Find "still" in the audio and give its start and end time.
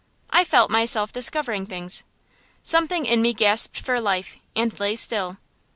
4.95-5.37